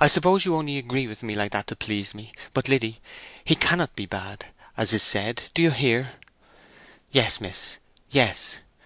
[0.00, 2.32] "I suppose you only agree with me like that to please me.
[2.54, 3.02] But, Liddy,
[3.44, 5.50] he cannot be bad, as is said.
[5.52, 6.14] Do you hear?"
[7.12, 7.76] "Yes, miss,
[8.10, 8.60] yes."